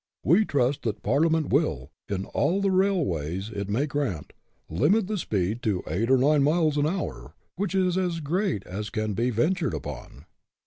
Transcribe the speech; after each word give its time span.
We 0.23 0.45
trust 0.45 0.81
that 0.81 1.03
Parliament 1.03 1.49
will, 1.53 1.91
in 2.09 2.25
all 2.25 2.59
the 2.59 2.71
railways 2.71 3.51
it 3.51 3.69
may 3.69 3.85
grant, 3.85 4.33
limit 4.67 5.05
the 5.05 5.15
speed 5.15 5.61
to 5.61 5.83
eight 5.87 6.09
or 6.09 6.17
nine 6.17 6.41
miles 6.41 6.75
an 6.75 6.87
hour, 6.87 7.35
which 7.55 7.75
is 7.75 7.99
as 7.99 8.19
great 8.19 8.65
as 8.65 8.89
can 8.89 9.13
be 9.13 9.29
ventured 9.29 9.75
upon." 9.75 10.25